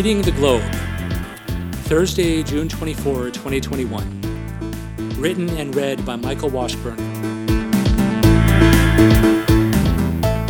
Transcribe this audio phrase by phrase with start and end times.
[0.00, 0.62] Reading the Globe,
[1.84, 5.18] Thursday, June 24, 2021.
[5.18, 6.96] Written and read by Michael Washburn.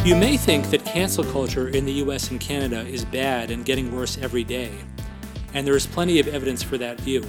[0.06, 3.92] You may think that cancel culture in the US and Canada is bad and getting
[3.92, 4.70] worse every day,
[5.52, 7.26] and there is plenty of evidence for that view.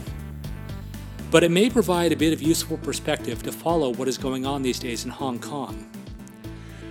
[1.32, 4.62] But it may provide a bit of useful perspective to follow what is going on
[4.62, 5.90] these days in Hong Kong.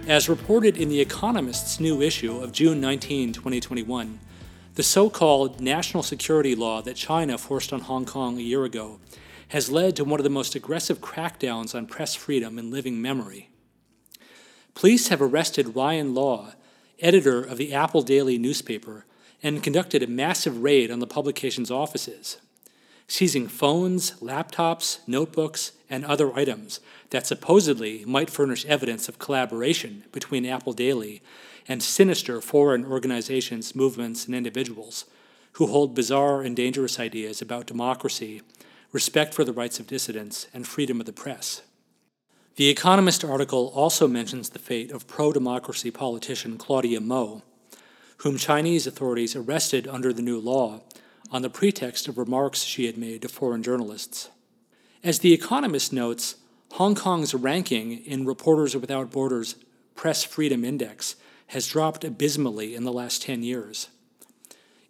[0.09, 4.18] As reported in The Economist's new issue of June 19, 2021,
[4.74, 9.01] the so called national security law that China forced on Hong Kong a year ago
[9.48, 13.51] has led to one of the most aggressive crackdowns on press freedom in living memory.
[14.74, 16.52] Police have arrested Ryan Law,
[17.01, 19.05] editor of the Apple Daily newspaper,
[19.43, 22.37] and conducted a massive raid on the publication's offices,
[23.09, 26.79] seizing phones, laptops, notebooks, and other items
[27.10, 31.23] that supposedly might furnish evidence of collaboration between Apple Daily
[31.71, 35.04] and sinister foreign organizations, movements, and individuals
[35.52, 38.43] who hold bizarre and dangerous ideas about democracy,
[38.90, 41.62] respect for the rights of dissidents, and freedom of the press.
[42.57, 47.43] The Economist article also mentions the fate of pro democracy politician Claudia Mo,
[48.18, 50.80] whom Chinese authorities arrested under the new law
[51.30, 54.29] on the pretext of remarks she had made to foreign journalists.
[55.05, 56.34] As The Economist notes,
[56.73, 59.55] Hong Kong's ranking in Reporters Without Borders
[59.95, 61.15] Press Freedom Index
[61.51, 63.88] has dropped abysmally in the last 10 years.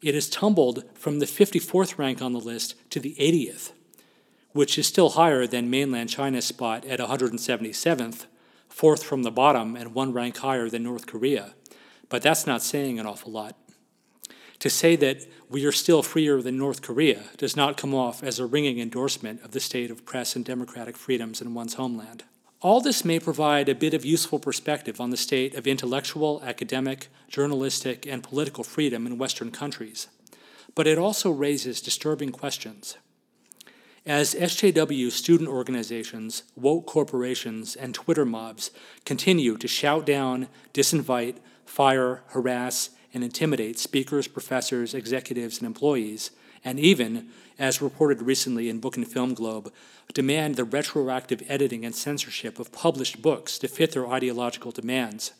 [0.02, 3.72] It has tumbled from the 54th rank on the list to the 80th,
[4.52, 8.26] which is still higher than mainland China's spot at 177th,
[8.68, 11.54] fourth from the bottom and one rank higher than North Korea.
[12.10, 13.56] But that's not saying an awful lot.
[14.58, 18.38] To say that we are still freer than North Korea does not come off as
[18.38, 22.24] a ringing endorsement of the state of press and democratic freedoms in one's homeland.
[22.62, 27.08] All this may provide a bit of useful perspective on the state of intellectual, academic,
[27.26, 30.08] journalistic, and political freedom in Western countries,
[30.74, 32.98] but it also raises disturbing questions.
[34.04, 38.70] As SJW student organizations, woke corporations, and Twitter mobs
[39.06, 46.30] continue to shout down, disinvite, fire, harass, and intimidate speakers, professors, executives, and employees,
[46.64, 47.28] and even,
[47.58, 49.72] as reported recently in Book and Film Globe,
[50.12, 55.32] demand the retroactive editing and censorship of published books to fit their ideological demands.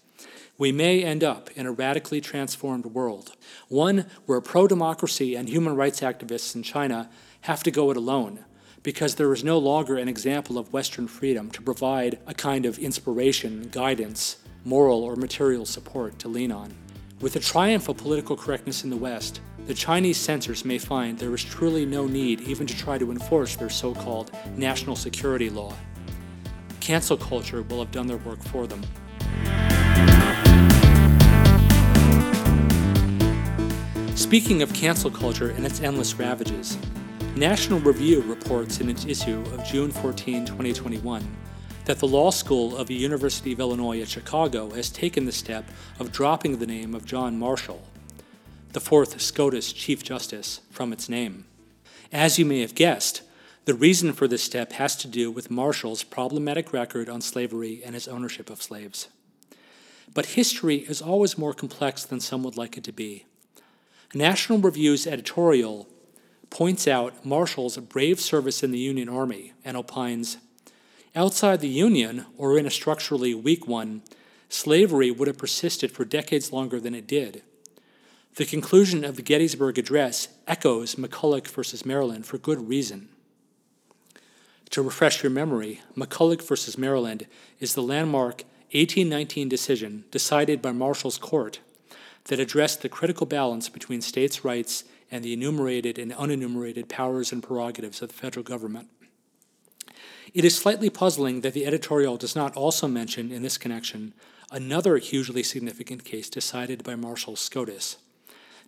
[0.59, 3.33] We may end up in a radically transformed world,
[3.69, 7.09] one where pro democracy and human rights activists in China
[7.43, 8.45] have to go it alone
[8.83, 12.79] because there is no longer an example of Western freedom to provide a kind of
[12.79, 16.73] inspiration, guidance, moral, or material support to lean on.
[17.21, 21.35] With the triumph of political correctness in the West, the Chinese censors may find there
[21.35, 25.75] is truly no need even to try to enforce their so called national security law.
[26.81, 28.83] Cancel culture will have done their work for them.
[34.17, 36.79] Speaking of cancel culture and its endless ravages,
[37.37, 41.25] National Review reports in its issue of June 14, 2021,
[41.85, 45.65] that the law school of the University of Illinois at Chicago has taken the step
[45.99, 47.83] of dropping the name of John Marshall,
[48.73, 51.45] the fourth SCOTUS Chief Justice, from its name.
[52.13, 53.23] As you may have guessed,
[53.65, 57.95] the reason for this step has to do with Marshall's problematic record on slavery and
[57.95, 59.09] his ownership of slaves.
[60.15, 63.27] But history is always more complex than some would like it to be.
[64.15, 65.89] National Review's editorial
[66.49, 70.37] points out Marshall's brave service in the Union Army and opines
[71.17, 74.03] Outside the Union, or in a structurally weak one,
[74.49, 77.43] slavery would have persisted for decades longer than it did.
[78.37, 83.09] The conclusion of the Gettysburg Address echoes McCulloch versus Maryland for good reason.
[84.71, 87.27] To refresh your memory, McCulloch versus Maryland
[87.59, 91.59] is the landmark 1819 decision decided by Marshall's Court
[92.25, 97.43] that addressed the critical balance between states' rights and the enumerated and unenumerated powers and
[97.43, 98.89] prerogatives of the federal government.
[100.33, 104.15] It is slightly puzzling that the editorial does not also mention in this connection
[104.53, 107.97] another hugely significant case decided by Marshall Scotus,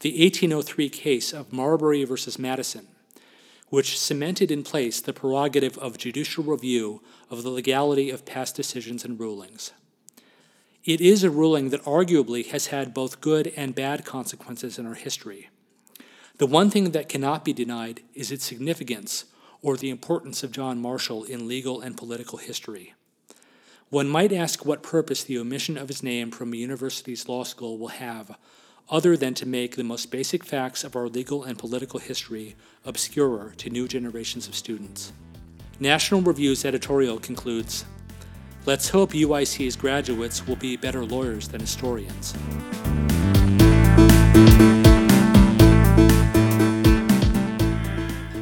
[0.02, 2.88] the 1803 case of Marbury versus Madison,
[3.70, 7.00] which cemented in place the prerogative of judicial review
[7.30, 9.72] of the legality of past decisions and rulings.
[10.84, 14.94] It is a ruling that arguably has had both good and bad consequences in our
[14.94, 15.48] history.
[16.38, 19.26] The one thing that cannot be denied is its significance
[19.62, 22.94] or the importance of John Marshall in legal and political history.
[23.90, 27.78] One might ask what purpose the omission of his name from a university's law school
[27.78, 28.36] will have,
[28.88, 33.54] other than to make the most basic facts of our legal and political history obscurer
[33.56, 35.12] to new generations of students.
[35.80, 37.84] National Review's editorial concludes
[38.64, 42.34] Let's hope UIC's graduates will be better lawyers than historians.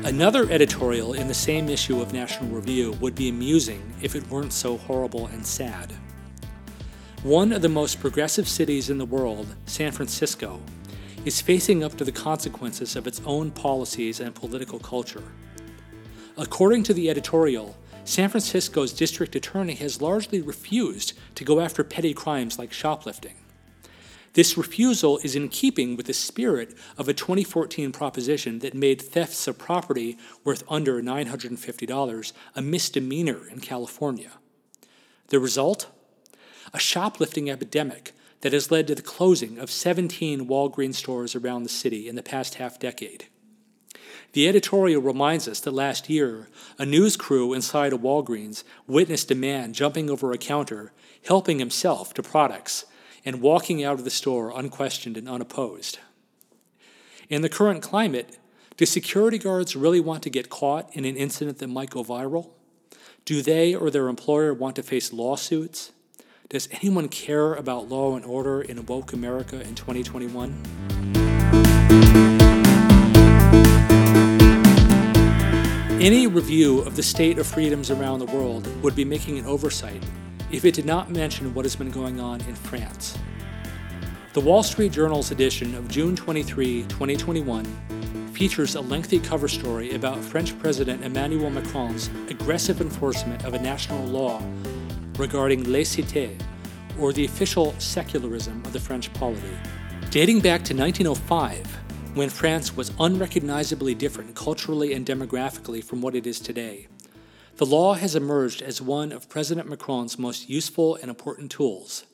[0.04, 4.52] Another editorial in the same issue of National Review would be amusing if it weren't
[4.52, 5.94] so horrible and sad.
[7.22, 10.58] One of the most progressive cities in the world, San Francisco,
[11.26, 15.24] is facing up to the consequences of its own policies and political culture.
[16.38, 22.14] According to the editorial, San Francisco's district attorney has largely refused to go after petty
[22.14, 23.34] crimes like shoplifting.
[24.32, 29.46] This refusal is in keeping with the spirit of a 2014 proposition that made thefts
[29.46, 34.30] of property worth under $950 a misdemeanor in California.
[35.28, 35.90] The result?
[36.72, 41.68] A shoplifting epidemic that has led to the closing of 17 Walgreens stores around the
[41.68, 43.26] city in the past half decade.
[44.32, 49.34] The editorial reminds us that last year, a news crew inside a Walgreens witnessed a
[49.34, 50.92] man jumping over a counter,
[51.26, 52.84] helping himself to products
[53.24, 55.98] and walking out of the store unquestioned and unopposed.
[57.28, 58.38] In the current climate,
[58.76, 62.50] do security guards really want to get caught in an incident that might go viral?
[63.24, 65.92] Do they or their employer want to face lawsuits?
[66.50, 70.52] Does anyone care about law and order in woke America in 2021?
[76.00, 80.02] Any review of the state of freedoms around the world would be making an oversight
[80.50, 83.16] if it did not mention what has been going on in France.
[84.32, 87.64] The Wall Street Journal's edition of June 23, 2021,
[88.32, 94.04] features a lengthy cover story about French President Emmanuel Macron's aggressive enforcement of a national
[94.06, 94.42] law
[95.20, 96.40] regarding laïcité,
[96.98, 99.56] or the official secularism of the French polity.
[100.10, 101.66] Dating back to 1905,
[102.14, 106.88] when France was unrecognizably different culturally and demographically from what it is today,
[107.56, 112.06] the law has emerged as one of President Macron's most useful and important tools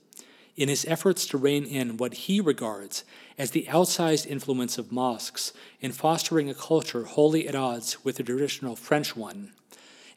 [0.56, 3.05] in his efforts to rein in what he regards
[3.38, 8.23] as the outsized influence of mosques in fostering a culture wholly at odds with the
[8.23, 9.53] traditional French one,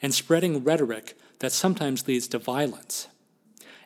[0.02, 3.08] and spreading rhetoric that sometimes leads to violence.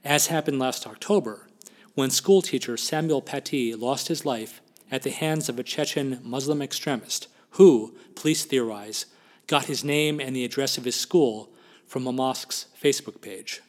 [0.04, 1.48] As happened last October,
[1.96, 4.62] when schoolteacher Samuel Paty lost his life
[4.92, 9.06] at the hands of a Chechen Muslim extremist who, police theorize,
[9.48, 11.54] got his name and the address of his school
[11.86, 13.62] from a mosque's Facebook page.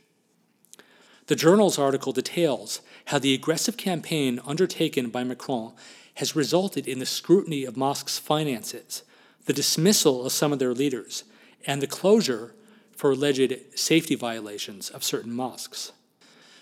[1.26, 5.72] The journal's article details how the aggressive campaign undertaken by Macron
[6.16, 9.02] has resulted in the scrutiny of mosques' finances,
[9.46, 11.24] the dismissal of some of their leaders,
[11.66, 12.54] and the closure
[12.96, 15.92] for alleged safety violations of certain mosques.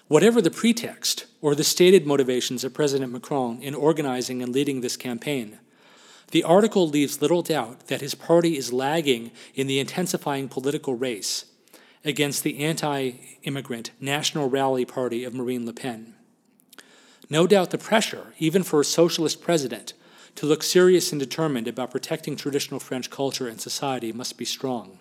[0.08, 4.96] Whatever the pretext or the stated motivations of President Macron in organizing and leading this
[4.96, 5.58] campaign,
[6.32, 11.46] the article leaves little doubt that his party is lagging in the intensifying political race
[12.04, 13.12] against the anti
[13.44, 16.14] immigrant National Rally Party of Marine Le Pen.
[17.28, 19.94] No doubt the pressure, even for a socialist president,
[20.34, 24.98] to look serious and determined about protecting traditional French culture and society must be strong.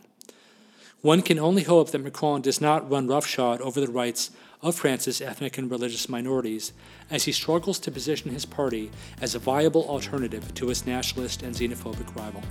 [1.02, 4.30] One can only hope that Macron does not run roughshod over the rights
[4.62, 6.74] of France's ethnic and religious minorities
[7.10, 11.56] as he struggles to position his party as a viable alternative to his nationalist and
[11.56, 12.44] xenophobic rival.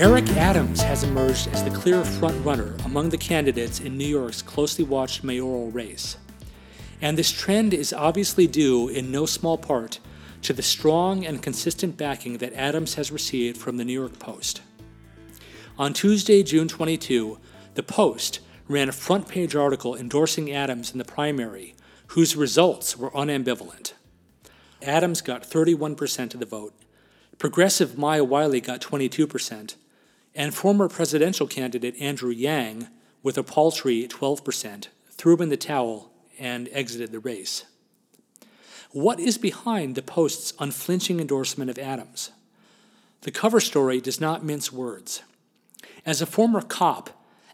[0.00, 4.82] Eric Adams has emerged as the clear frontrunner among the candidates in New York's closely
[4.82, 6.16] watched mayoral race.
[7.02, 9.98] And this trend is obviously due in no small part
[10.42, 14.62] to the strong and consistent backing that Adams has received from the New York Post.
[15.76, 17.38] On Tuesday, June 22,
[17.74, 21.74] the Post ran a front page article endorsing Adams in the primary,
[22.08, 23.94] whose results were unambivalent.
[24.80, 26.74] Adams got 31% of the vote,
[27.38, 29.74] progressive Maya Wiley got 22%,
[30.36, 32.86] and former presidential candidate Andrew Yang,
[33.24, 37.64] with a paltry 12%, threw in the towel and exited the race.
[38.90, 42.30] What is behind the Post's unflinching endorsement of Adams?
[43.22, 45.22] The cover story does not mince words.
[46.04, 47.10] As a former cop,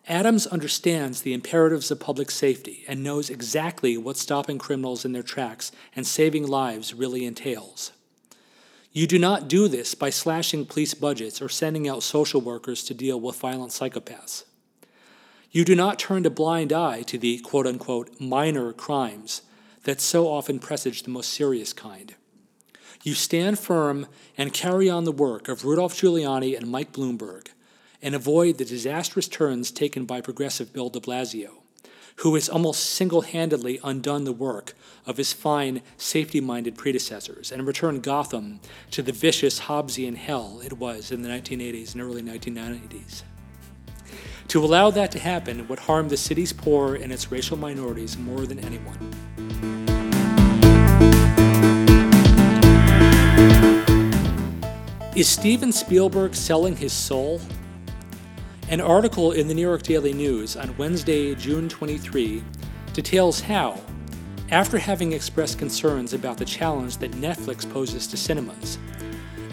[0.08, 5.22] Adams understands the imperatives of public safety and knows exactly what stopping criminals in their
[5.22, 7.92] tracks and saving lives really entails.
[8.90, 12.94] You do not do this by slashing police budgets or sending out social workers to
[12.94, 14.44] deal with violent psychopaths.
[15.50, 19.42] You do not turn a blind eye to the quote unquote minor crimes
[19.84, 22.14] that so often presage the most serious kind.
[23.02, 27.48] You stand firm and carry on the work of Rudolph Giuliani and Mike Bloomberg
[28.02, 31.62] and avoid the disastrous turns taken by progressive Bill de Blasio,
[32.16, 34.74] who has almost single handedly undone the work
[35.06, 40.74] of his fine, safety minded predecessors and returned Gotham to the vicious Hobbesian hell it
[40.74, 43.22] was in the 1980s and early 1990s.
[44.48, 48.46] To allow that to happen would harm the city's poor and its racial minorities more
[48.46, 48.96] than anyone.
[55.14, 57.42] Is Steven Spielberg selling his soul?
[58.70, 62.42] An article in the New York Daily News on Wednesday, June 23,
[62.94, 63.78] details how,
[64.50, 68.78] after having expressed concerns about the challenge that Netflix poses to cinemas,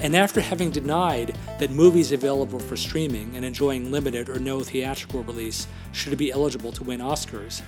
[0.06, 5.24] and after having denied that movies available for streaming and enjoying limited or no theatrical
[5.24, 7.64] release should be eligible to win Oscars,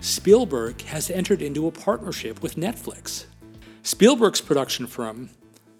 [0.00, 3.26] Spielberg has entered into a partnership with Netflix.
[3.84, 5.30] Spielberg's production firm,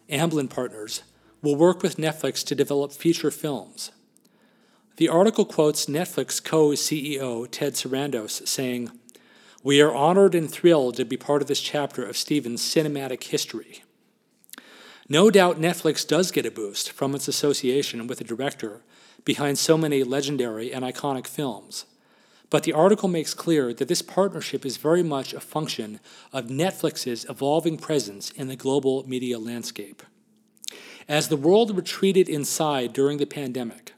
[0.08, 1.02] Amblin Partners,
[1.42, 3.90] will work with Netflix to develop feature films.
[4.98, 8.92] The article quotes Netflix co CEO Ted Sarandos saying,
[9.64, 13.82] We are honored and thrilled to be part of this chapter of Steven's cinematic history.
[15.12, 18.80] No doubt Netflix does get a boost from its association with the director
[19.26, 21.84] behind so many legendary and iconic films.
[22.48, 26.00] But the article makes clear that this partnership is very much a function
[26.32, 30.02] of Netflix's evolving presence in the global media landscape.
[31.06, 33.92] As the world retreated inside during the pandemic,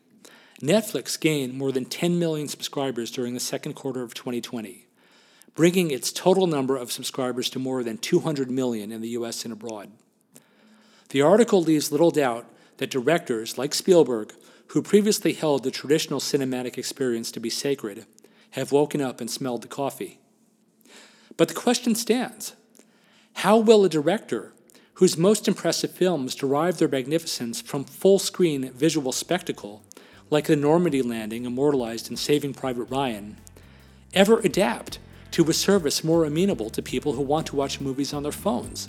[0.61, 4.89] Netflix gained more than 10 million subscribers during the second quarter of 2020,
[5.55, 9.53] bringing its total number of subscribers to more than 200 million in the US and
[9.53, 9.93] abroad.
[11.11, 12.47] The article leaves little doubt
[12.79, 14.33] that directors like Spielberg,
[14.69, 18.07] who previously held the traditional cinematic experience to be sacred,
[18.53, 20.19] have woken up and smelled the coffee.
[21.37, 22.55] But the question stands
[23.39, 24.53] how will a director
[24.95, 29.83] whose most impressive films derive their magnificence from full screen visual spectacle,
[30.31, 33.37] like the Normandy landing immortalized in Saving Private Ryan,
[34.13, 35.01] ever adapt
[35.33, 38.89] to a service more amenable to people who want to watch movies on their phones?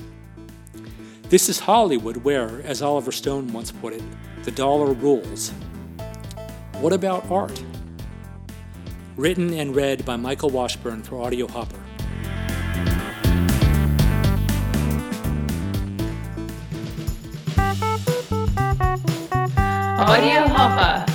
[1.27, 4.03] This is Hollywood, where, as Oliver Stone once put it,
[4.43, 5.49] the dollar rules.
[6.79, 7.63] What about art?
[9.17, 11.79] Written and read by Michael Washburn for Audio Hopper.
[19.97, 21.14] Audio Hopper.